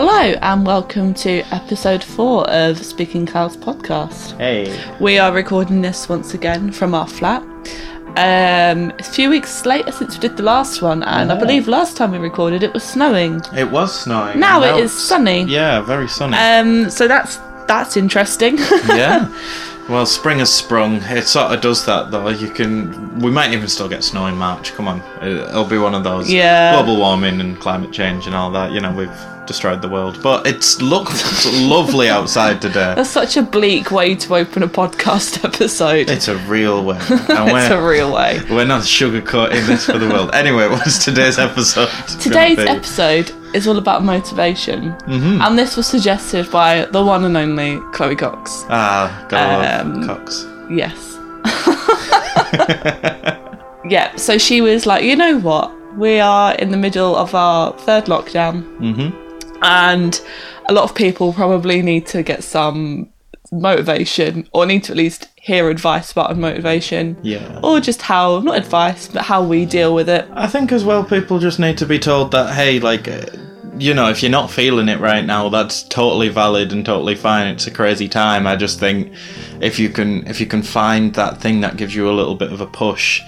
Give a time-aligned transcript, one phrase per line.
[0.00, 4.38] Hello and welcome to episode four of Speaking Clouds podcast.
[4.38, 4.80] Hey.
[5.00, 7.42] We are recording this once again from our flat.
[8.10, 11.96] Um, a few weeks later since we did the last one, and I believe last
[11.96, 13.40] time we recorded it was snowing.
[13.56, 14.38] It was snowing.
[14.38, 15.42] Now and it is sunny.
[15.42, 16.36] Yeah, very sunny.
[16.36, 18.56] Um, so that's that's interesting.
[18.90, 19.28] yeah.
[19.88, 21.02] Well, spring has sprung.
[21.02, 22.28] It sort of does that, though.
[22.28, 23.18] You can.
[23.18, 24.74] We might even still get snow in March.
[24.74, 26.30] Come on, It- it'll be one of those.
[26.30, 26.74] Yeah.
[26.80, 28.70] Global warming and climate change and all that.
[28.70, 32.94] You know, we've destroyed the world, but it's looked lovely outside today.
[32.94, 36.08] that's such a bleak way to open a podcast episode.
[36.08, 38.40] It's a real way, and it's a real way.
[38.50, 40.30] we're not sugarcoating this for the world.
[40.34, 41.88] Anyway, what's today's episode?
[42.20, 45.40] Today's episode is all about motivation, Mm-hmm.
[45.42, 48.64] and this was suggested by the one and only Chloe Cox.
[48.68, 50.46] Ah, gotta Um, Cox.
[50.70, 51.16] Yes.
[53.88, 55.72] yeah, so she was like, you know what?
[55.96, 59.27] We are in the middle of our third lockdown, Mm-hmm.
[59.62, 60.20] And
[60.68, 63.08] a lot of people probably need to get some
[63.50, 67.16] motivation or need to at least hear advice about motivation.
[67.22, 67.60] Yeah.
[67.62, 70.28] Or just how, not advice, but how we deal with it.
[70.32, 73.24] I think as well, people just need to be told that hey, like, uh,
[73.78, 77.46] you know, if you're not feeling it right now, that's totally valid and totally fine.
[77.46, 78.46] It's a crazy time.
[78.46, 79.12] I just think
[79.60, 82.52] if you can, if you can find that thing that gives you a little bit
[82.52, 83.22] of a push,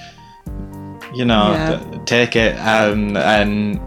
[1.14, 1.98] you know, Yeah.
[2.05, 3.81] take it and and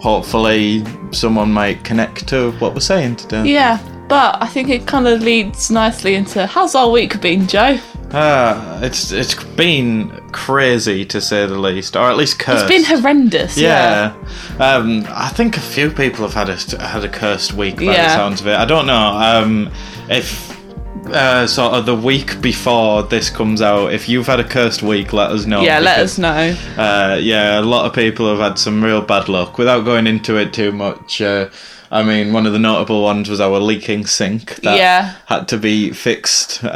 [0.00, 3.44] hopefully someone might connect to what we're saying today.
[3.46, 7.78] Yeah, but I think it kind of leads nicely into how's our week been, Joe?
[8.10, 12.70] Ah, it's it's been crazy to say the least, or at least cursed.
[12.70, 13.58] It's been horrendous.
[13.58, 14.14] Yeah.
[14.58, 17.84] Yeah, um, I think a few people have had a had a cursed week by
[17.84, 18.16] the Yeah.
[18.16, 18.56] sounds of it.
[18.56, 19.70] I don't know um,
[20.08, 20.57] if
[21.06, 25.12] uh, sort of the week before this comes out, if you've had a cursed week,
[25.12, 25.62] let us know.
[25.62, 26.56] Yeah, let us know.
[26.76, 29.58] Uh, yeah, a lot of people have had some real bad luck.
[29.58, 31.48] Without going into it too much, uh,
[31.90, 35.14] I mean, one of the notable ones was our leaking sink that Yeah.
[35.26, 36.68] had to be fixed, uh,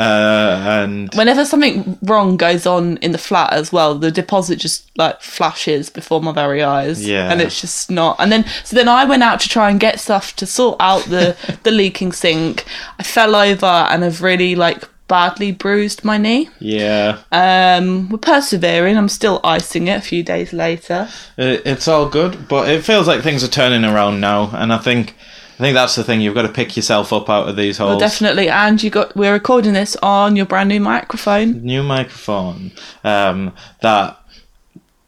[0.64, 5.20] and Whenever something wrong goes on in the flat as well, the deposit just like
[5.20, 7.06] flashes before my very eyes.
[7.06, 7.30] Yeah.
[7.30, 8.16] And it's just not.
[8.18, 11.04] And then so then I went out to try and get stuff to sort out
[11.04, 12.64] the the leaking sink.
[12.98, 16.48] I fell over and I've really like badly bruised my knee.
[16.58, 18.96] yeah, Um, we're persevering.
[18.96, 21.06] I'm still icing it a few days later.
[21.36, 24.78] It, it's all good, but it feels like things are turning around now, and I
[24.78, 25.14] think
[25.58, 26.22] I think that's the thing.
[26.22, 27.90] You've got to pick yourself up out of these holes.
[27.90, 28.48] Well, definitely.
[28.48, 31.62] And you got we're recording this on your brand new microphone.
[31.62, 32.72] New microphone
[33.04, 33.52] um,
[33.82, 34.18] that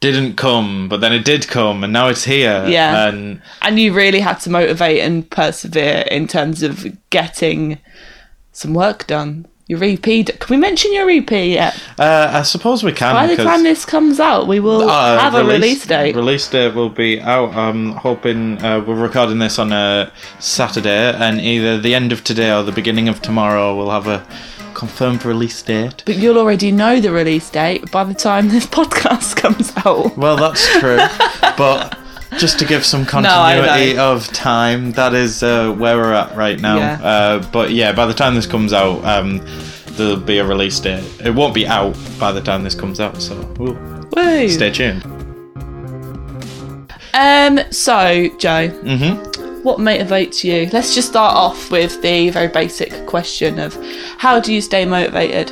[0.01, 2.67] didn't come, but then it did come, and now it's here.
[2.69, 3.09] Yeah.
[3.09, 7.79] and and you really had to motivate and persevere in terms of getting
[8.53, 9.47] some work done.
[9.67, 10.03] Your EP.
[10.03, 11.75] Can we mention your EP yet?
[11.99, 13.15] uh, I suppose we can.
[13.15, 16.15] By the time this comes out, we will uh, have a release date.
[16.15, 17.55] Release date will be out.
[17.55, 22.53] I'm hoping uh, we're recording this on a Saturday, and either the end of today
[22.53, 24.27] or the beginning of tomorrow we'll have a
[24.75, 26.03] confirmed release date.
[26.05, 30.15] but you'll already know the release date by the time this podcast comes out.
[30.19, 30.99] Well, that's true,
[31.57, 31.97] but
[32.39, 34.13] just to give some continuity know.
[34.13, 36.77] of time, that is uh, where we're at right now.
[36.77, 37.01] Yeah.
[37.03, 39.41] Uh, but yeah, by the time this comes out, um,
[39.93, 41.05] there'll be a release date.
[41.25, 45.05] It won't be out by the time this comes out, so ooh, stay tuned.
[47.15, 47.61] Um.
[47.71, 49.35] So, Joe, hmm
[49.65, 50.69] what motivates you?
[50.75, 53.75] Let's just start off with the very basic question of
[54.19, 55.51] how do you stay motivated?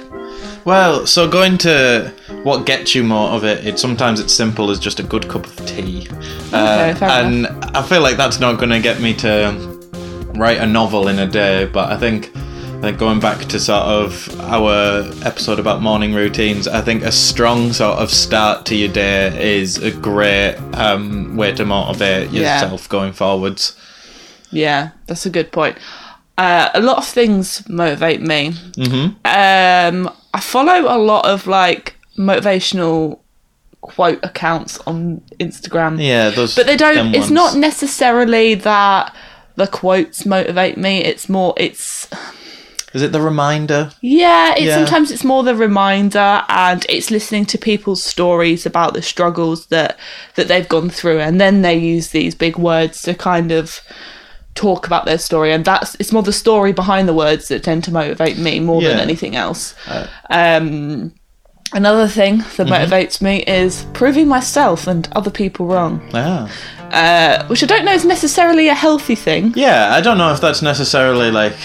[0.64, 2.12] Well, so going to
[2.44, 5.46] what gets you more of it, it sometimes it's simple as just a good cup
[5.46, 6.06] of tea.
[6.52, 7.46] Uh, fair and
[7.76, 9.52] I feel like that's not going to get me to
[10.34, 12.30] write a novel in a day, but I think.
[12.82, 17.12] I think going back to sort of our episode about morning routines, I think a
[17.12, 22.60] strong sort of start to your day is a great um, way to motivate Yeah.
[22.60, 23.76] yourself going forwards.
[24.50, 25.78] Yeah, that's a good point.
[26.36, 28.50] Uh, a lot of things motivate me.
[28.74, 33.19] hmm Um, I follow a lot of like motivational
[33.81, 36.03] quote accounts on Instagram.
[36.03, 36.54] Yeah, those.
[36.54, 37.30] But they don't it's ones.
[37.33, 39.15] not necessarily that
[39.56, 41.03] the quotes motivate me.
[41.04, 42.09] It's more it's
[42.95, 43.91] Is it the reminder?
[44.01, 44.77] yeah, it's Yeah.
[44.77, 49.98] sometimes it's more the reminder and it's listening to people's stories about the struggles that
[50.36, 53.80] that they've gone through and then they use these big words to kind of
[54.54, 57.83] talk about their story and that's it's more the story behind the words that tend
[57.84, 59.75] to motivate me more than anything else.
[60.31, 61.13] um
[61.75, 66.03] another thing that motivates me is proving myself and other people wrong.
[66.13, 66.49] Yeah.
[66.91, 70.41] Uh, which I don't know is necessarily a healthy thing, Yeah, I don't know if
[70.43, 71.57] that's necessarily like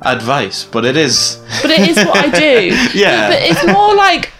[0.00, 1.38] advice, but it is.
[1.60, 2.74] but it is what I do.
[2.98, 3.28] Yeah.
[3.28, 4.32] But it's more like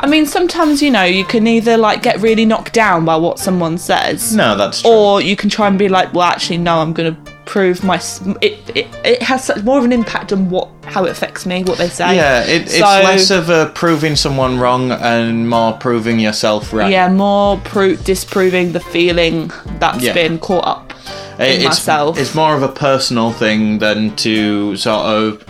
[0.00, 3.38] I mean, sometimes you know you can either like get really knocked down by what
[3.38, 4.90] someone says, No, that's true.
[4.90, 7.96] or you can try and be like, well, actually, no, I'm going to prove my.
[8.42, 11.64] It, it it has such more of an impact on what how it affects me,
[11.64, 12.16] what they say.
[12.16, 16.90] yeah, it, it's less of a proving someone wrong and more proving yourself right.
[16.90, 20.12] Yeah, more pro- disproving the feeling that's Yeah.
[20.14, 20.92] been caught up
[21.38, 22.18] in it's, myself.
[22.18, 25.44] It's more of a personal thing than to sort of.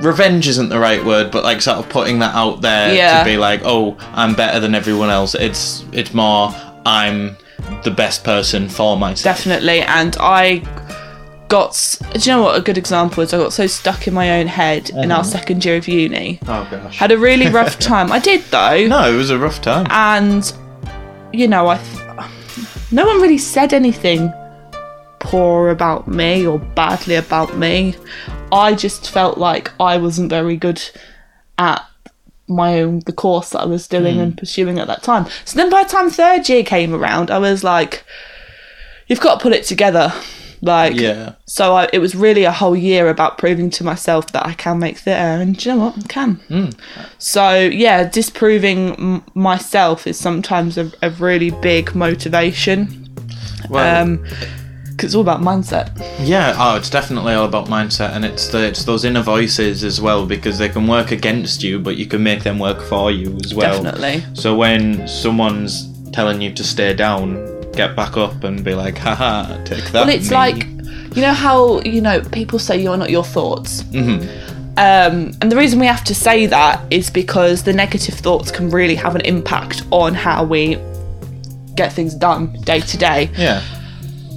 [0.00, 3.18] Revenge isn't the right word, but like sort of putting that out there Yeah.
[3.18, 5.34] to be like, oh, I'm better than everyone else.
[5.34, 6.54] It's it's more
[6.86, 7.36] I'm
[7.84, 9.36] the best person for myself.
[9.36, 9.82] definitely.
[9.82, 10.62] And I
[11.48, 11.96] got.
[12.14, 13.34] Do you know what a good example is?
[13.34, 15.30] I got so stuck in my own head in our mm-hmm.
[15.30, 16.38] second year of uni.
[16.42, 16.96] Oh gosh.
[16.98, 18.10] Had a really rough time.
[18.10, 18.86] I did though.
[18.86, 19.86] no, it was a rough time.
[19.90, 20.52] and
[21.32, 22.28] you know i th-
[22.90, 24.32] no one really said anything
[25.20, 27.94] poor about me or badly about me
[28.52, 30.82] i just felt like i wasn't very good
[31.58, 31.84] at
[32.48, 34.38] my own the course that i was doing and hmm.
[34.38, 37.62] pursuing at that time so then by the time third year came around i was
[37.62, 38.04] like
[39.06, 40.12] you've got to put it together
[40.62, 41.34] like Yeah.
[41.46, 44.78] so I, it was really a whole year about proving to myself that I can
[44.78, 45.98] make theatre, uh, and do you know what?
[45.98, 46.34] I can.
[46.48, 46.68] Hmm.
[47.18, 53.08] So yeah, disproving m- myself is sometimes a, a really big motivation
[53.70, 54.26] Well, um,
[55.04, 55.90] it's all about mindset.
[56.20, 60.00] Yeah, oh, it's definitely all about mindset, and it's the it's those inner voices as
[60.00, 63.38] well because they can work against you, but you can make them work for you
[63.44, 63.82] as well.
[63.82, 64.24] Definitely.
[64.34, 69.62] So when someone's telling you to stay down, get back up and be like, haha,
[69.64, 70.06] take that.
[70.06, 70.66] Well, it's me." like
[71.14, 73.82] you know how you know people say you're not your thoughts.
[73.84, 74.50] Mm-hmm.
[74.76, 78.70] Um, and the reason we have to say that is because the negative thoughts can
[78.70, 80.78] really have an impact on how we
[81.74, 83.30] get things done day to day.
[83.36, 83.62] yeah,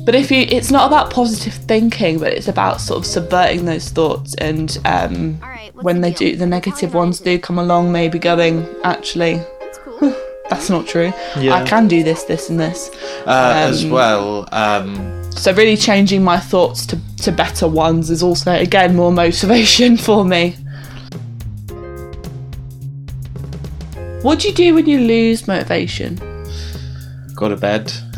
[0.06, 3.88] But if you, it's not about positive thinking, but it's about sort of subverting those
[3.90, 4.34] thoughts.
[4.36, 6.32] And um, All right, what's when the they deal?
[6.32, 10.14] do, the negative ones do come along, maybe going, actually, It's cool.
[10.50, 11.14] that's not true.
[11.40, 11.54] Yeah.
[11.56, 12.92] I can do this, this, and this.
[13.26, 14.50] uh, as Um, well.
[14.52, 19.96] Um, So really changing my thoughts to, to better ones is also again more motivation
[20.08, 20.56] for me.
[24.22, 26.18] What do you do when you lose motivation?
[27.36, 27.92] Go to bed.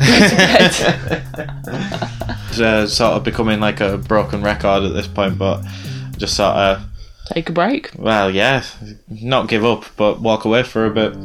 [2.60, 5.62] uh, sort of becoming like a broken record at this point, but
[6.18, 6.82] just sort of
[7.26, 7.90] Take a break.
[7.98, 8.64] Well, yeah,
[9.08, 11.16] not give up, but walk away for a bit.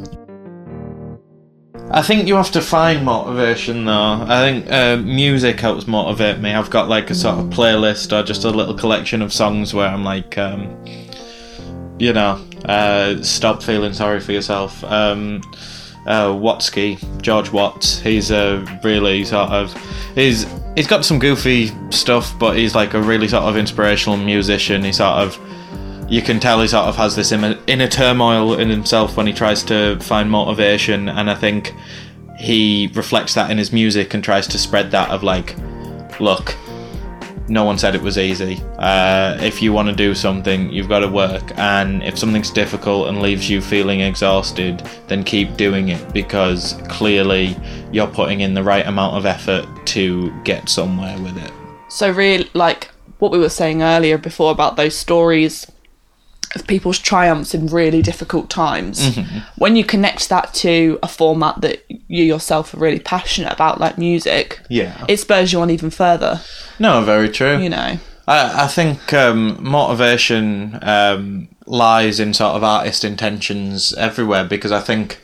[1.91, 4.25] I think you have to find motivation though.
[4.27, 6.53] I think uh, music helps motivate me.
[6.53, 9.87] I've got like a sort of playlist or just a little collection of songs where
[9.87, 10.83] I'm like, um,
[11.99, 14.83] you know, uh, stop feeling sorry for yourself.
[14.85, 15.41] Um,
[16.05, 19.73] uh, Watsky, George Watsky, he's a really sort of
[20.15, 20.45] he's
[20.75, 24.83] he's got some goofy stuff, but he's like a really sort of inspirational musician.
[24.83, 25.39] He sort of
[26.09, 29.63] you can tell he sort of has this inner, turmoil in himself when he tries
[29.63, 31.73] to find motivation, and I think
[32.37, 35.55] he reflects that in his music and tries to spread that of like,
[36.19, 36.55] look,
[37.51, 38.61] no one said it was easy.
[38.77, 43.09] Uh, if you want to do something, you've got to work, and if something's difficult
[43.09, 47.57] and leaves you feeling exhausted, then keep doing it because clearly
[47.91, 51.51] you're putting in the right amount of effort to get somewhere with it.
[51.89, 52.89] So really, like
[53.19, 55.69] what we were saying earlier before about those stories
[56.55, 59.11] of people's triumphs in really difficult times.
[59.11, 59.39] Mm-hmm.
[59.57, 63.97] When you connect that to a format that you yourself are really passionate about, like
[63.97, 65.05] music, Yeah.
[65.07, 66.41] it spurs you on even further.
[66.79, 67.57] No, very true.
[67.57, 67.97] You know,
[68.27, 74.81] I, I think um, motivation um, lies in sort of artist intentions everywhere because I
[74.81, 75.19] think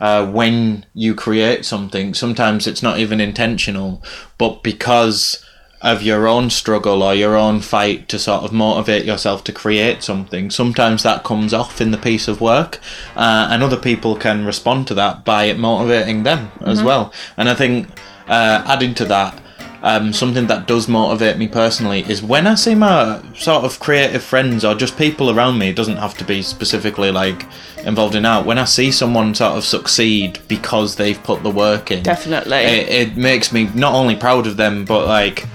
[0.00, 4.02] uh, when you create something, sometimes it's not even intentional,
[4.38, 5.44] but because
[5.82, 10.02] of your own struggle or your own fight to sort of motivate yourself to create
[10.02, 12.78] something, sometimes that comes off in the piece of work,
[13.16, 17.12] uh, and other people can respond to that by it motivating them as well.
[17.36, 17.88] And I think
[18.28, 19.40] uh, adding to that,
[19.82, 24.22] um, something that does motivate me personally is when I see my sort of creative
[24.22, 25.70] friends or just people around me.
[25.70, 27.46] It doesn't have to be specifically like
[27.84, 28.44] involved in art.
[28.44, 32.58] When I see someone sort of succeed because they've put the work in, definitely.
[32.58, 35.46] it, it makes me not only proud of them, but like,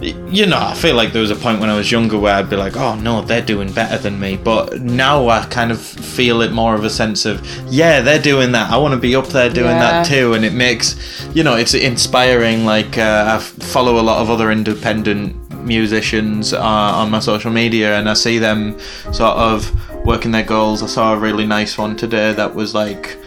[0.00, 2.48] you know, I feel like there was a point when I was younger where I'd
[2.48, 4.36] be like, oh no, they're doing better than me.
[4.36, 8.52] But now I kind of feel it more of a sense of, yeah, they're doing
[8.52, 8.70] that.
[8.70, 10.34] I want to be up there doing that too.
[10.34, 10.96] And it makes,
[11.34, 12.64] you know, it's inspiring.
[12.64, 17.50] Like, uh, I f- follow a lot of other independent musicians uh, on my social
[17.50, 18.78] media and I see them
[19.12, 19.70] sort of
[20.06, 20.82] working their goals.
[20.82, 23.18] I saw a really nice one today that was like,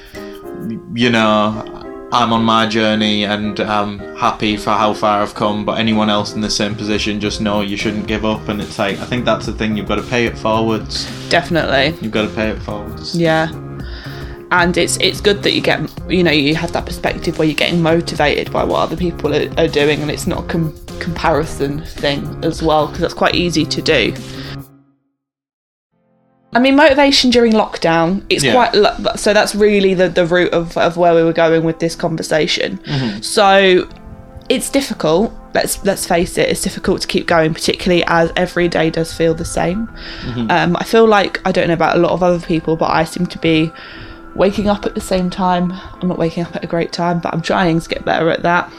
[0.95, 1.82] you know,
[2.13, 6.35] I'm on my journey and I'm happy for how far I've come, but anyone else
[6.35, 8.47] in the same position, just know you shouldn't give up.
[8.49, 11.05] And it's like, I think that's the thing, you've got to pay it forwards.
[11.29, 11.97] definitely.
[12.01, 13.17] You've got to pay it forwards.
[13.17, 13.51] Yeah.
[14.51, 17.55] and it's it's good that you get you know you have that perspective where you're
[17.55, 21.83] getting motivated by what other people are, are doing and it's not a com- comparison
[21.83, 24.13] thing as well because that's quite easy to do
[26.55, 28.53] I mean, motivation during lockdown, it's Yeah.
[28.53, 31.79] quite, lo- so that's really the, the root of, of where we were going with
[31.79, 32.79] this conversation.
[33.23, 33.87] So
[34.49, 38.89] it's difficult, let's, let's face it, it's difficult to keep going, particularly as every day
[38.89, 39.89] does feel the same.
[40.49, 43.03] Um, I feel like, I don't know about a lot of other people, but I
[43.03, 43.71] seem to be
[44.35, 45.71] waking up at the same time.
[46.01, 48.41] I'm not waking up at a great time, but I'm trying to get better at
[48.43, 48.71] that.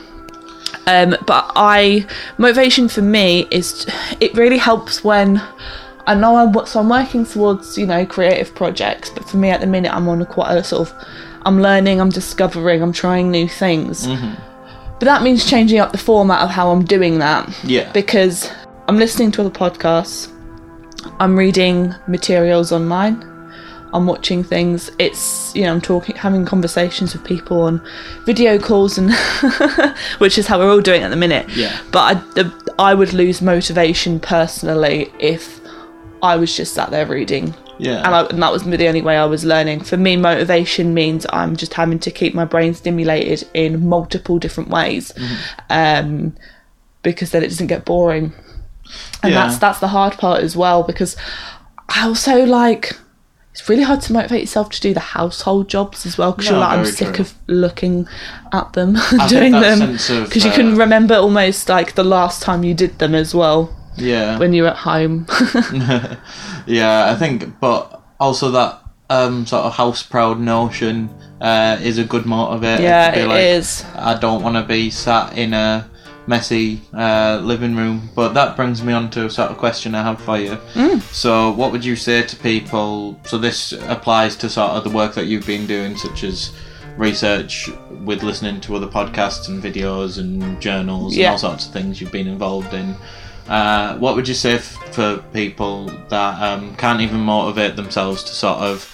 [0.86, 3.86] Um, but I motivation for me is
[4.20, 5.40] it really helps when
[6.06, 9.60] I know I'm so I'm working towards you know creative projects, but for me at
[9.60, 10.94] the minute I'm on a quite a sort of
[11.46, 14.06] I'm learning, I'm discovering, I'm trying new things.
[14.06, 14.34] Mm-hmm.
[14.98, 17.90] But that means changing up the format of how I'm doing that Yeah.
[17.92, 18.50] because
[18.88, 20.30] I'm listening to other podcasts,
[21.20, 23.22] I'm reading materials online,
[23.92, 24.90] I'm watching things.
[24.98, 27.80] It's you know I'm talking, having conversations with people on
[28.24, 29.12] video calls, and
[30.18, 31.48] which is how we're all doing at the minute.
[31.50, 31.78] Yeah.
[31.92, 32.50] But I,
[32.90, 35.60] I would lose motivation personally if
[36.24, 37.54] I was just sat there reading.
[37.78, 37.98] Yeah.
[38.04, 39.80] And, I, and that was the only way I was learning.
[39.80, 44.70] For me, motivation means I'm just having to keep my brain stimulated in multiple different
[44.70, 45.12] ways,
[45.70, 46.34] um,
[47.02, 48.32] because then it doesn't get boring.
[49.22, 49.46] And Yeah.
[49.46, 51.16] that's that's the hard part as well because
[51.88, 52.96] I also like
[53.52, 56.56] it's really hard to motivate yourself to do the household jobs as well because No,
[56.58, 57.24] you're like I'm sick true.
[57.24, 58.06] of looking
[58.52, 62.62] at them and doing them because you can uh, remember almost like the last time
[62.64, 64.38] you did them as well yeah.
[64.38, 65.26] when you're at home.
[66.66, 71.10] Yeah, I think, but also that um, sort of house proud notion
[71.40, 72.80] uh, is a good motivator.
[72.80, 73.84] Yeah, to be it like, is.
[73.94, 75.88] I don't want to be sat in a
[76.26, 78.08] messy uh, living room.
[78.14, 80.56] But that brings me on to a sort of question I have for you.
[80.74, 81.00] Mm.
[81.12, 83.20] So, what would you say to people?
[83.24, 86.52] So, this applies to sort of the work that you've been doing, such as
[86.96, 87.68] research
[88.04, 91.26] with listening to other podcasts and videos and journals Yeah.
[91.26, 92.94] and all sorts of things you've been involved in.
[93.48, 98.32] Uh, what would you say f- for people that um, can't even motivate themselves to
[98.34, 98.88] sort of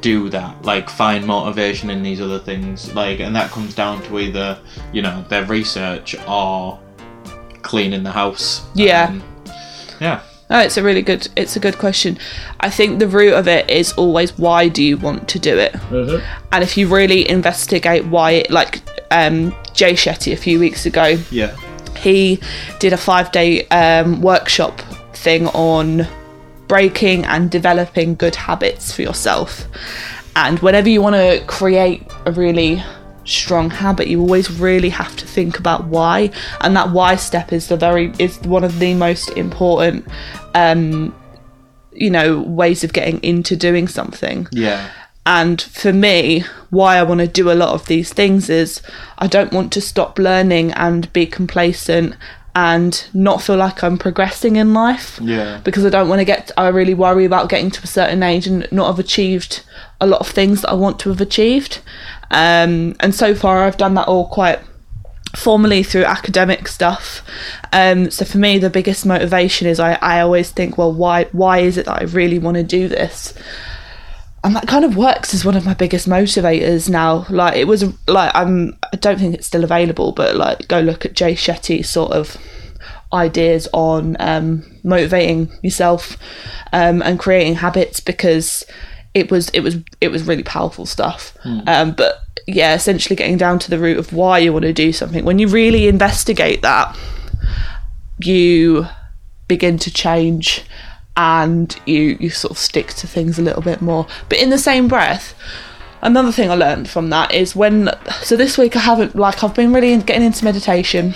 [0.00, 4.18] do that, like find motivation in these other things, like, and that comes down to
[4.18, 4.58] either
[4.92, 6.78] you know their research or
[7.62, 8.64] cleaning the house.
[8.74, 9.08] Yeah.
[9.08, 9.22] Um,
[10.00, 10.22] yeah.
[10.48, 11.28] Oh, it's a really good.
[11.36, 12.18] It's a good question.
[12.60, 15.74] I think the root of it is always why do you want to do it,
[16.52, 18.80] and if you really investigate why, it, like
[19.10, 21.56] um, Jay Shetty a few weeks ago, Yeah.
[21.96, 22.40] He
[22.78, 24.80] did a five day um, workshop
[25.14, 26.06] thing on
[26.68, 29.66] breaking and developing good habits for yourself.
[30.34, 32.82] And whenever you want to create a really
[33.24, 36.30] strong habit, you always really have to think about why.
[36.60, 40.06] And that why step is the very is one of the most important
[40.54, 41.14] um
[41.92, 44.46] you know ways of getting into doing something.
[44.52, 44.90] Yeah.
[45.26, 48.80] And for me, why I want to do a lot of these things is
[49.18, 52.14] I don't want to stop learning and be complacent
[52.54, 55.18] and not feel like I'm progressing in life.
[55.20, 55.60] Yeah.
[55.64, 58.46] Because I don't want to get, I really worry about getting to a certain age
[58.46, 59.62] and not have achieved
[60.00, 61.80] a lot of things that I want to have achieved.
[62.30, 64.60] Um, and so far, I've done that all quite
[65.36, 67.22] formally through academic stuff.
[67.72, 71.58] Um, so for me, the biggest motivation is I, I always think, well, why why
[71.58, 73.34] is it that I really want to do this?
[74.46, 77.26] And that kind of works as one of my biggest motivators now.
[77.28, 81.04] Like it was like I'm I don't think it's still available, but like go look
[81.04, 82.36] at Jay Shetty's sort of
[83.12, 86.16] ideas on um, motivating yourself
[86.72, 88.64] um, and creating habits because
[89.14, 91.36] it was it was it was really powerful stuff.
[91.66, 92.14] Um, but
[92.46, 95.24] yeah, essentially getting down to the root of why you want to do something.
[95.24, 96.96] When you really investigate that,
[98.20, 98.86] you
[99.48, 100.64] begin to change
[101.16, 104.06] and you you sort of stick to things a little bit more.
[104.28, 105.34] But in the same breath
[106.02, 107.90] another thing i learned from that is when
[108.22, 111.14] so this week i haven't like i've been really getting into meditation.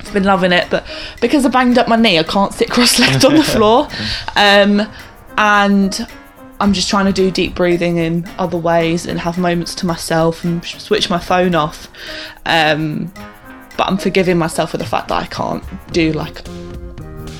[0.00, 0.86] I've been loving it but
[1.20, 3.88] because i banged up my knee i can't sit cross-legged on the floor.
[4.36, 4.88] Um
[5.36, 6.06] and
[6.60, 10.44] i'm just trying to do deep breathing in other ways and have moments to myself
[10.44, 11.88] and switch my phone off.
[12.46, 13.12] Um
[13.76, 16.42] but i'm forgiving myself for the fact that i can't do like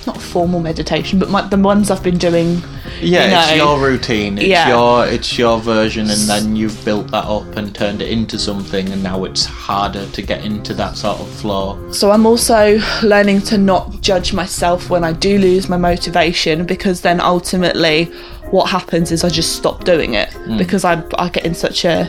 [0.09, 2.63] not formal meditation, but my, the ones I've been doing.
[3.01, 4.39] Yeah, you it's your routine.
[4.39, 4.69] It's Yeah.
[4.69, 8.89] your it's your version, and then you've built that up and turned it into something,
[8.89, 11.79] and now it's harder to get into that sort of flow.
[11.93, 17.03] So I'm also learning to not judge myself when I do lose my motivation, because
[17.03, 18.05] then ultimately,
[18.51, 20.57] what happens is I just stop doing it hmm.
[20.57, 22.09] because I I get in such a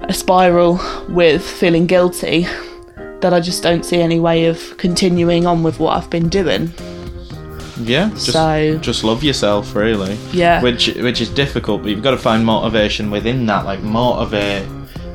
[0.00, 0.78] a spiral
[1.08, 2.46] with feeling guilty
[3.20, 6.72] that I just don't see any way of continuing on with what I've been doing.
[7.80, 10.16] Yeah, just, So- just love yourself, really.
[10.32, 10.62] Yeah.
[10.62, 13.64] Which which is difficult, but you've got to find motivation within that.
[13.64, 14.66] Like motivate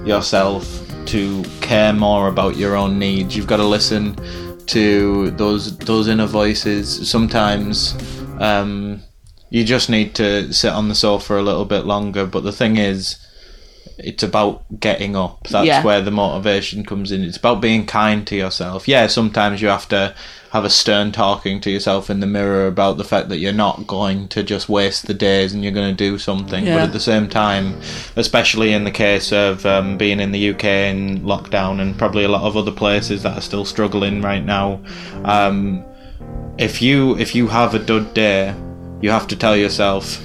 [0.05, 0.63] yourself
[1.07, 3.35] to care more about your own needs.
[3.35, 4.15] You've got to listen
[4.67, 7.09] to those those inner voices.
[7.09, 7.95] Sometimes
[8.39, 9.01] um,
[9.49, 12.25] you just need to sit on the sofa a little bit longer.
[12.25, 13.17] But the thing is,
[14.03, 15.47] it's about getting up.
[15.49, 15.83] That's Yeah.
[15.83, 17.23] where the motivation comes in.
[17.23, 18.87] It's about being kind to yourself.
[18.87, 20.13] Yeah, sometimes you have to
[20.51, 23.87] have a stern talking to yourself in the mirror about the fact that you're not
[23.87, 26.65] going to just waste the days and you're going to do something.
[26.65, 27.79] But at the same time,
[28.17, 32.27] especially in the case of um, being in the UK in lockdown and probably a
[32.27, 34.81] lot of other places that are still struggling right now,
[35.23, 35.85] um,
[36.57, 38.53] if you if you have a dud day,
[39.01, 40.21] you have to tell yourself,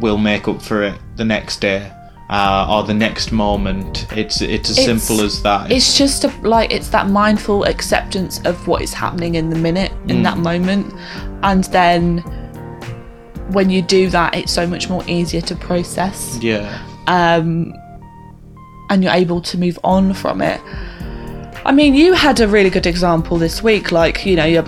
[0.00, 1.90] "We'll make up for it the next day."
[2.30, 4.06] Uh, or the next moment.
[4.14, 5.72] It's it's as It's- simple as that.
[5.72, 9.92] It's just a, like it's that mindful acceptance of what is happening in the minute,
[10.08, 10.92] in that moment,
[11.42, 12.18] and then
[13.52, 17.72] when you do that, it's so much more easier to process, yeah, um,
[18.90, 20.60] and you're able to move on from it.
[21.64, 23.90] I mean, you had a really good example this week.
[23.90, 24.62] Like, you know,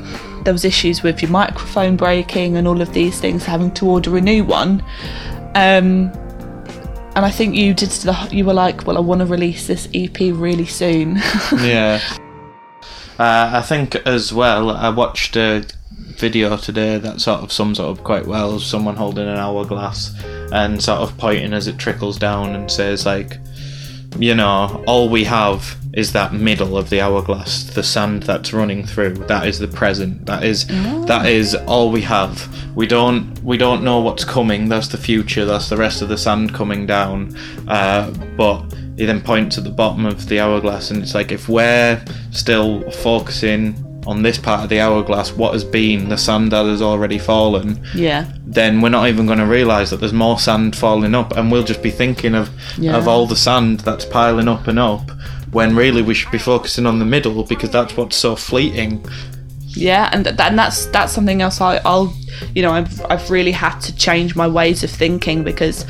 [0.44, 4.16] there was issues with your microphone breaking and all of these things, having to order
[4.16, 4.82] a new one.
[5.54, 6.10] Um,
[7.20, 7.90] and I think you did.
[7.90, 11.16] The, you were like, "Well, I want to release this EP really soon."
[11.58, 12.00] yeah.
[13.18, 14.70] Uh, I think as well.
[14.70, 15.66] I watched a
[16.16, 18.58] video today that sort of sums it up quite well.
[18.58, 20.14] Someone holding an hourglass
[20.50, 23.36] and sort of pointing as it trickles down and says like,
[24.18, 28.86] you know, all we have is that middle of the hourglass, the sand that's running
[28.86, 29.14] through.
[29.26, 30.24] That is the present.
[30.26, 30.66] That is
[31.06, 32.48] that is all we have.
[32.76, 34.68] We don't we don't know what's coming.
[34.68, 35.44] That's the future.
[35.44, 37.36] That's the rest of the sand coming down.
[37.66, 38.62] Uh, but
[38.96, 42.88] he then points at the bottom of the hourglass, and it's like if we're still
[42.90, 43.74] focusing
[44.06, 47.82] on this part of the hourglass, what has been the sand that has already fallen,
[47.94, 51.50] yeah, then we're not even going to realise that there's more sand falling up, and
[51.50, 52.96] we'll just be thinking of Yeah.
[52.96, 55.10] of all the sand that's piling up and up,
[55.52, 59.04] when really we should be focusing on the middle because that's what's so fleeting.
[59.68, 61.60] yeah, and, th- and that's that's something else.
[61.60, 62.12] I, I'll,
[62.54, 65.86] you know, I've I've really had to change my ways of thinking because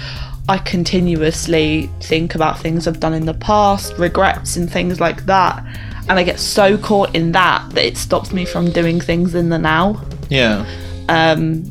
[0.48, 5.64] I continuously think about things I've done in the past, regrets and things like that,
[6.08, 9.48] and I get so caught in that that it stops me from doing things in
[9.48, 10.02] the now.
[10.28, 10.64] Yeah,
[11.08, 11.64] Um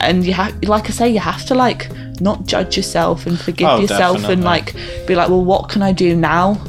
[0.00, 1.88] and you have like i say you have to like
[2.20, 4.34] not judge yourself and forgive Oh, yourself definitely.
[4.34, 4.74] and like
[5.06, 6.60] be like well what can i do now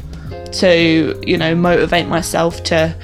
[0.60, 2.96] to you know motivate myself to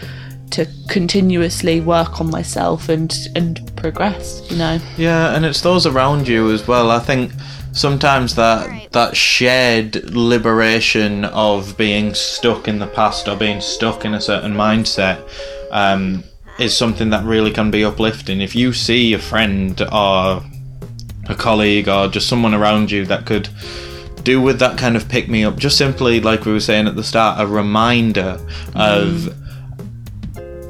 [0.51, 6.27] to continuously work on myself and and progress you know yeah, and it's those around
[6.27, 6.91] you as well.
[6.91, 7.31] I think
[7.73, 14.13] sometimes that that shared liberation of being stuck in the past or being stuck in
[14.13, 15.27] a certain mindset
[15.71, 16.23] um,
[16.59, 18.41] is something that really can be uplifting.
[18.41, 20.43] If you see a friend or
[21.29, 23.47] a colleague or just someone around you that could
[24.23, 26.95] do with that kind of pick me up, just simply like we were saying at
[26.95, 28.39] the start, a reminder
[28.75, 29.37] of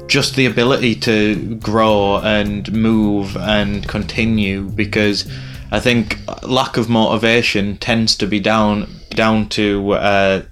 [0.06, 5.30] just the ability to grow and move and continue because
[5.70, 10.42] I think lack of motivation tends to be down down to uh,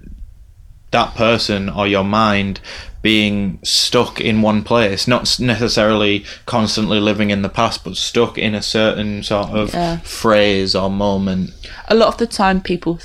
[0.89, 2.59] that person or your mind
[3.01, 8.53] being stuck in one place, not necessarily constantly living in the past, but stuck in
[8.55, 9.97] a certain sort of Yeah.
[10.03, 11.51] phrase or moment.
[11.87, 12.99] a lot of the time people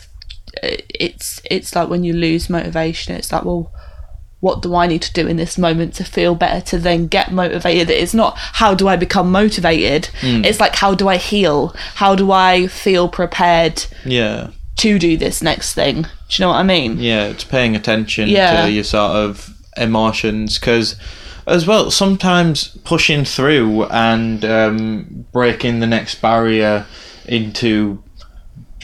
[0.62, 3.70] uh, it's it's like when you lose motivation it's like well
[4.40, 7.32] what do I need to do in this moment to feel better to then get
[7.32, 7.90] motivated?
[7.90, 10.06] It's not how do I become motivated.
[10.20, 10.44] Hmm.
[10.44, 11.74] It's like how do I heal?
[11.96, 14.48] How do I feel prepared Yeah.
[14.76, 16.02] to do this next thing?
[16.02, 16.98] Do you know what I mean?
[17.00, 18.66] Yeah, it's paying attention Yeah.
[18.66, 20.96] to your sort of emotions because,
[21.46, 26.86] as well, sometimes pushing through and um, breaking the next barrier
[27.26, 28.02] into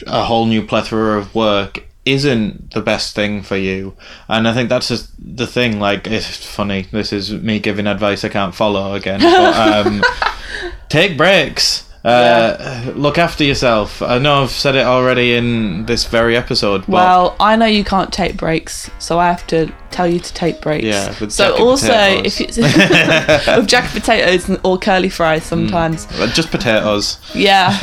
[0.07, 3.95] a whole new plethora of work isn't the best thing for you.
[4.27, 5.79] And I think that's just the thing.
[5.79, 6.83] Like, it's funny.
[6.91, 9.21] This is me giving advice I can't follow again.
[9.21, 10.03] But um,
[10.89, 11.89] take breaks.
[12.03, 14.01] Uh, Look after yourself.
[14.01, 16.81] I know I've said it already in this very episode.
[16.81, 20.33] But Well, I know you can't take breaks, so I have to tell you to
[20.33, 20.85] take breaks.
[20.85, 22.39] Yeah, so also potatoes.
[22.39, 22.57] if it's
[23.57, 26.07] with jacket potatoes or curly fries sometimes.
[26.11, 27.19] Uh, just potatoes.
[27.33, 27.77] Yeah.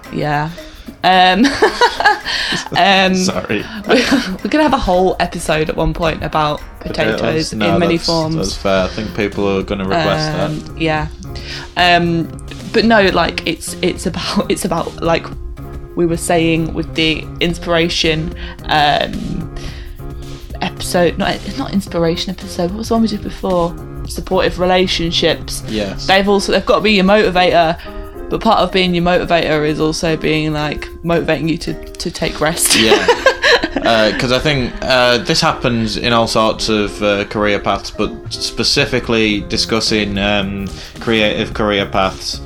[0.12, 0.50] yeah.
[1.04, 1.44] Um,
[2.78, 3.64] um, Sorry.
[3.88, 8.06] we're gonna have a whole episode at one point about potatoes, No, in many that's-
[8.06, 8.36] forms.
[8.36, 8.84] That's fair.
[8.84, 10.50] I think people are going to request that.
[10.70, 11.08] um, yeah.
[11.76, 12.28] Um,
[12.72, 15.26] but no, like it's it's about it's about like
[15.96, 18.34] we were saying with the inspiration
[18.64, 19.54] um,
[20.60, 21.18] episode.
[21.18, 22.70] Not it's not inspiration episode.
[22.70, 23.74] What was the one we did before?
[24.08, 25.62] supportive relationships.
[25.68, 26.08] Yes.
[26.08, 27.78] They've also they've got to be your motivator,
[28.32, 32.40] but part of being your motivator is also being like motivating you to to take
[32.40, 32.80] rest.
[32.80, 33.06] Yeah.
[33.74, 39.40] Because I think uh, this happens in all sorts of uh, career paths, but specifically
[39.40, 40.68] discussing um,
[41.00, 42.40] creative career paths,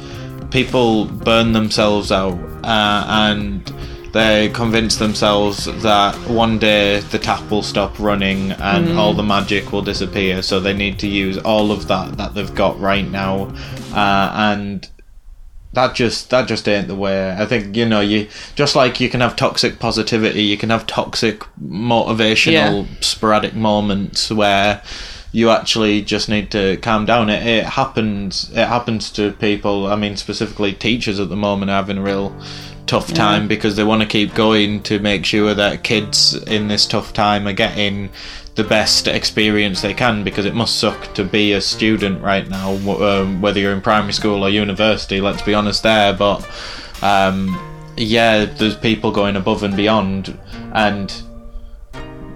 [0.50, 3.70] people burn themselves out uh, and
[4.12, 9.72] they convince themselves that one day the tap will stop running and all the magic
[9.72, 13.52] will disappear, so they need to use all of that that they've got right now.
[13.92, 14.88] Uh, and
[15.76, 17.30] that just that just ain't the way.
[17.32, 20.86] I think you know you just like you can have toxic positivity, you can have
[20.86, 24.82] toxic motivational sporadic moments where
[25.32, 27.28] you actually just need to calm down.
[27.28, 28.50] It, it happens.
[28.52, 29.86] It happens to people.
[29.86, 32.34] I mean, specifically teachers at the moment are having a real
[32.86, 36.86] tough time because they want to keep going to make sure that kids in this
[36.86, 38.10] tough time are getting
[38.54, 42.72] the best experience they can because it must suck to be a student right now
[43.02, 46.48] um, whether you're in primary school or university let's be honest there but
[47.02, 47.54] um,
[47.96, 50.38] yeah there's people going above and beyond
[50.72, 51.22] and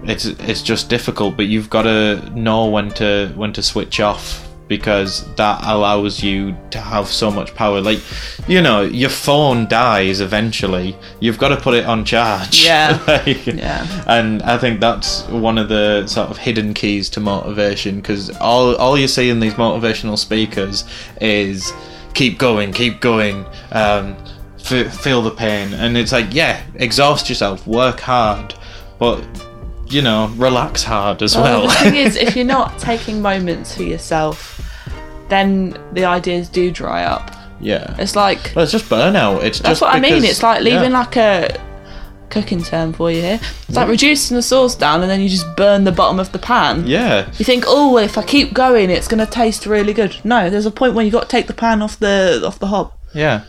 [0.03, 4.50] it's it's just difficult but you've got to know when to when to switch off
[4.77, 7.81] because that allows you to have so much power.
[7.81, 7.99] Like
[8.47, 10.95] you know your phone dies eventually.
[11.19, 12.63] You've got to put it on charge.
[12.65, 12.97] Yeah.
[13.07, 13.85] Like, Yeah.
[14.07, 18.75] and i think that's one of the sort of hidden keys to motivation because all
[18.77, 20.85] all you see in these motivational speakers
[21.19, 21.73] is
[22.13, 24.15] keep going keep going um,
[24.71, 25.73] f- feel the pain.
[25.73, 28.53] And it's like yeah exhaust yourself work hard
[28.99, 29.23] but
[29.87, 33.75] you know relax hard as well, Well, the thing is, if you're not taking moments
[33.75, 34.60] for yourself,
[35.31, 37.31] then the ideas do dry up.
[37.59, 39.43] yeah It's like Well, it's just burnout.
[39.43, 40.23] It's that's just what I mean.
[40.23, 40.99] It's like leaving yeah.
[40.99, 41.59] like a
[42.31, 43.39] cooking term for you here.
[43.67, 46.39] It's like reducing the sauce down and then you just burn the bottom of the
[46.39, 46.87] pan.
[46.87, 50.15] Yeah, You think, oh, well, if I keep going, it's going to taste really good.
[50.23, 52.67] No, there's a point when you got to take the pan off the off the
[52.67, 52.93] hob.
[53.13, 53.43] yeah.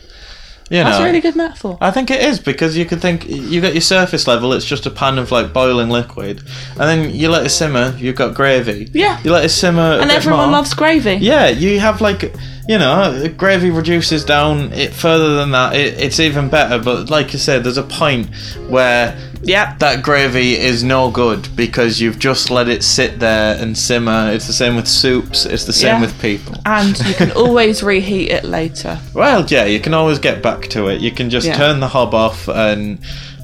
[0.72, 1.76] You That's a really good metaphor.
[1.82, 4.54] I think it is because you can think you got your surface level.
[4.54, 6.38] It's just a pan of like boiling liquid,
[6.70, 7.94] and then you let it simmer.
[7.98, 8.88] You've got gravy.
[8.94, 9.20] Yeah.
[9.22, 9.98] You let it simmer.
[10.00, 10.52] and everyone more.
[10.52, 11.16] loves gravy.
[11.16, 12.34] Yeah, you have like,
[12.68, 15.74] you know, gravy reduces down it further than that.
[15.74, 16.78] It, it's even better.
[16.82, 18.28] But like I said, there's a point
[18.68, 19.80] where Yep.
[19.80, 24.30] that gravy is no good because you've just let it sit there and simmer.
[24.32, 25.44] It's the same with soups.
[25.44, 26.00] It's the same Yeah.
[26.02, 26.54] with people.
[26.64, 29.00] And you can always reheat it later.
[29.14, 31.00] Well, yeah, you can always get back to it.
[31.00, 31.56] You can just Yeah.
[31.56, 32.98] turn the hob off and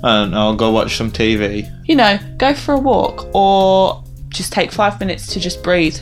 [0.04, 1.68] and I'll go watch some TV.
[1.87, 5.98] You know, go for a walk or just take five minutes to just breathe.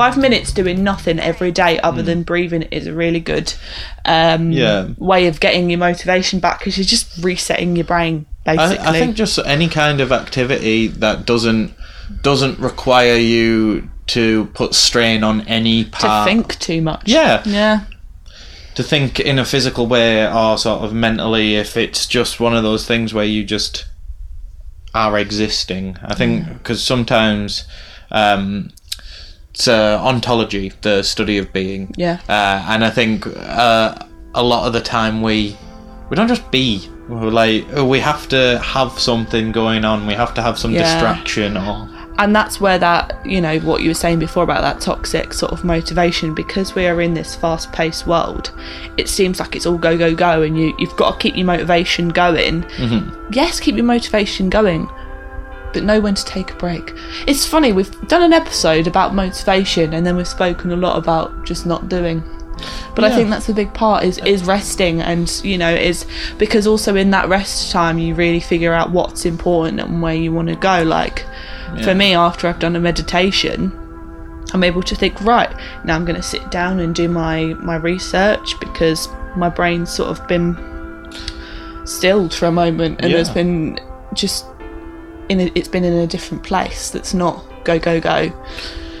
[0.00, 3.52] Five minutes doing nothing every day other than breathing is a really good
[4.06, 4.54] um, Mm.
[4.54, 4.88] Yeah.
[4.96, 8.78] way of getting your motivation back because you're just resetting your brain basically.
[8.78, 11.74] I think just any kind of activity that doesn't
[12.22, 16.26] doesn't require you to put strain on any part.
[16.26, 17.02] to think too much.
[17.06, 17.42] Yeah.
[17.44, 17.80] Yeah.
[18.76, 22.62] to think in a physical way or sort of mentally if it's just one of
[22.62, 23.84] those things where you just
[24.94, 27.64] are existing i think because sometimes
[28.12, 28.70] um,
[29.60, 31.92] it's uh, ontology the study of being.
[31.96, 32.18] Yeah.
[32.28, 33.94] uh, and i think uh,
[34.34, 35.56] a lot of the time we
[36.08, 36.88] we don't just be.
[37.08, 40.06] We're like we have to have something going on.
[40.06, 40.82] We have to have some Yeah.
[40.82, 44.80] distraction or and that's where that you know what you were saying before about that
[44.80, 48.52] toxic sort of motivation because we are in this fast-paced world
[48.98, 51.46] it seems like it's all go go go and you you've got to keep your
[51.46, 52.64] motivation going.
[53.30, 54.88] Yes keep your motivation going
[55.72, 56.92] but know when to take a break
[57.26, 61.44] it's funny we've done an episode about motivation and then we've spoken a lot about
[61.46, 62.22] just not doing
[62.94, 66.04] but I think that's a big part is is resting and you know is
[66.36, 70.30] because also in that rest time you really figure out what's important and where you
[70.32, 71.24] want to go like
[71.76, 71.82] Yeah.
[71.82, 73.72] for me after I've done a meditation
[74.52, 75.50] I'm able to think right
[75.84, 80.10] now I'm going to sit down and do my my research because my brain's sort
[80.10, 80.54] of been
[81.84, 83.16] stilled for a moment and Yeah.
[83.16, 83.78] there's been
[84.12, 84.44] just
[85.30, 88.30] in a, it's been in a different place that's not go go go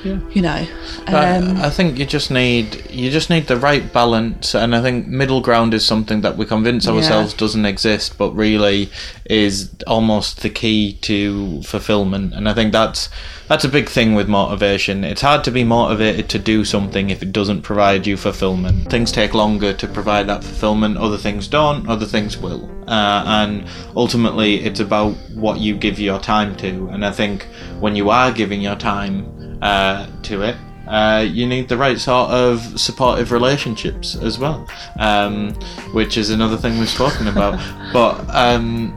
[0.04, 0.18] Yeah.
[0.32, 0.66] you know
[1.06, 4.80] I- um, I think you just need you just need the right balance, and I
[4.82, 6.92] think middle ground is something that we convince Yeah.
[6.92, 8.90] ourselves doesn't exist, but really
[9.28, 12.34] is almost the key to fulfillment.
[12.34, 13.08] And I think that's
[13.48, 15.02] that's a big thing with motivation.
[15.04, 18.88] It's hard to be motivated to do something if it doesn't provide you fulfillment.
[18.90, 20.96] Things take longer to provide that fulfillment.
[20.98, 21.88] Other things don't.
[21.88, 22.70] Other things will.
[22.86, 23.64] Uh, and
[23.96, 26.88] ultimately, it's about what you give your time to.
[26.92, 27.46] And I think
[27.80, 29.26] when you are giving your time
[29.62, 30.56] uh, to it,
[30.88, 34.66] uh, you need the right sort of supportive relationships as well,
[34.98, 35.54] um,
[35.92, 37.58] which is another thing we've spoken about.
[37.92, 38.92] but um,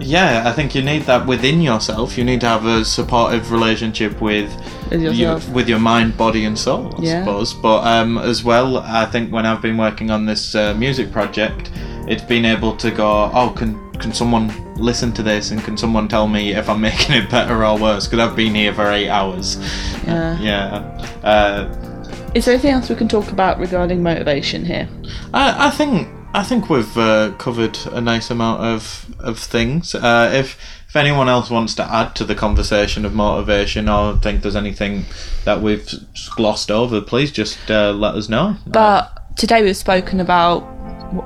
[0.00, 2.18] yeah, I think you need that within yourself.
[2.18, 4.52] You need to have a supportive relationship with
[4.90, 6.94] With your, with your mind, body, and soul.
[6.98, 7.20] I Yeah.
[7.24, 7.54] suppose.
[7.54, 11.70] But um, as well, I think when I've been working on this uh, music project,
[12.08, 13.30] it's been able to go.
[13.32, 17.14] Oh, can can someone listen to this and can someone tell me if I'm making
[17.14, 18.06] it better or worse?
[18.06, 19.56] Because I've been here for eight hours.
[20.06, 20.38] Yeah.
[20.40, 21.20] Yeah.
[21.22, 24.88] Uh, Is there anything else we can talk about regarding motivation here?
[25.32, 29.94] I, I think I think we've uh, covered a nice amount of of things.
[29.94, 34.42] Uh, if if anyone else wants to add to the conversation of motivation or think
[34.42, 35.06] there's anything
[35.44, 35.88] that we've
[36.36, 38.56] glossed over, please just uh, let us know.
[38.66, 40.62] But today we've spoken about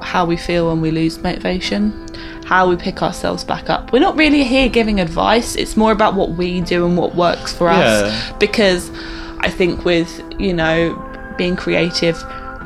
[0.02, 2.06] how we feel when we lose motivation,
[2.44, 3.92] how we pick ourselves back up.
[3.92, 7.52] We're not really here giving advice, it's more about what we do and what works
[7.52, 8.10] for us.
[8.12, 8.38] Yeah.
[8.38, 8.90] Because
[9.38, 10.96] I think with, you know,
[11.38, 12.22] being creative,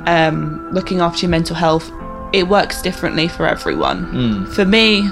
[0.07, 1.91] um, looking after your mental health,
[2.33, 4.47] it works differently for everyone.
[4.47, 5.09] For me,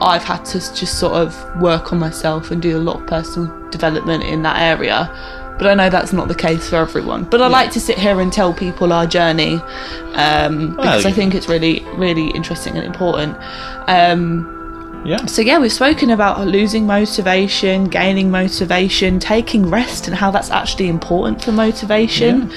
[0.00, 3.70] I've had to just sort of work on myself and do a lot of personal
[3.70, 5.10] development in that area.
[5.60, 7.24] But I know that's not the case for everyone.
[7.24, 9.56] But I like to sit here and tell people our journey
[10.14, 13.36] um, because I think it's really, really interesting and important.
[13.86, 15.26] Um, yeah.
[15.26, 20.88] so yeah, we've spoken about losing motivation, gaining motivation, taking rest, and how that's actually
[20.88, 22.50] important for motivation.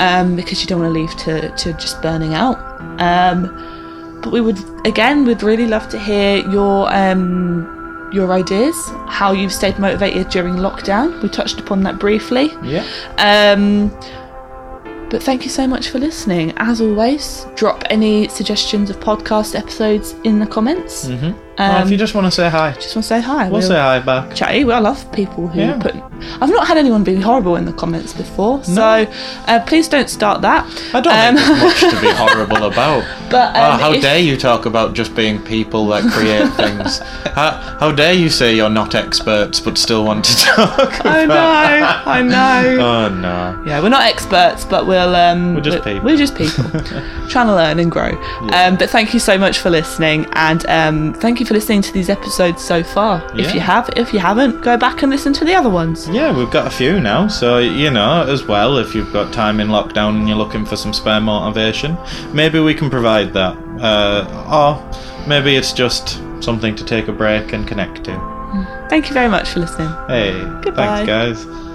[0.00, 2.58] Um, because you don't want to leave to, to just burning out.
[3.00, 7.79] Um, but we would again, we'd really love to hear your um,
[8.12, 11.22] your ideas, how you've stayed motivated during lockdown.
[11.22, 12.50] We touched upon that briefly.
[12.62, 12.86] Yeah.
[13.18, 13.88] Um,
[15.10, 16.52] but thank you so much for listening.
[16.56, 21.08] As always, drop any suggestions of podcast episodes in the comments.
[21.08, 21.49] Mm-hmm.
[21.60, 23.48] Well, if you just want to say hi, Just want to say hi.
[23.48, 24.34] we'll say hi back.
[24.34, 24.64] chatty.
[24.64, 25.78] Well, I love people who Yeah.
[25.78, 25.94] put.
[26.42, 29.06] I've not had anyone be horrible in the comments before, so
[29.46, 30.66] uh, please don't start that.
[30.94, 33.04] I don't Um, think there's much to be horrible about.
[33.30, 36.98] But Oh, um, how if- dare you talk about just being people that create things?
[37.34, 41.34] How, how dare you say you're not experts but still want to talk I know,
[42.06, 42.78] I know.
[42.80, 43.62] Oh no.
[43.66, 46.04] Yeah, we're not experts, but we'll um, We're just we're, people.
[46.04, 46.64] We're just people
[47.28, 48.10] trying to learn and grow.
[48.52, 51.92] Um, but thank you so much for listening, and um, thank you for listening to
[51.92, 53.28] these episodes so far.
[53.36, 56.08] If you have, if you haven't, go back and listen to the other ones.
[56.08, 59.58] Yeah, we've got a few now, so you know, as well, if you've got time
[59.58, 61.98] in lockdown and you're looking for some spare motivation,
[62.32, 63.56] maybe we can provide that.
[63.80, 68.86] Uh, or maybe it's just something to take a break and connect to.
[68.88, 69.88] Thank you very much for listening.
[70.06, 70.32] Hey,
[70.62, 71.04] Goodbye.
[71.04, 71.69] thanks, guys.